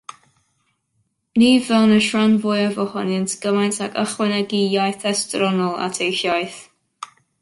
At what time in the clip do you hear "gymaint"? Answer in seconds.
3.43-3.77